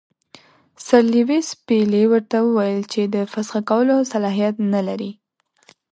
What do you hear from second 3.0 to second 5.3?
د فسخ کولو صلاحیت نه لري.